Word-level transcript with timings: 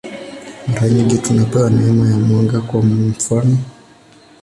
Mara 0.67 0.89
nyingi 0.89 1.17
tunapewa 1.17 1.69
neema 1.69 2.09
ya 2.09 2.17
mwanga, 2.17 2.61
kwa 2.61 2.81
mfanof. 2.81 3.59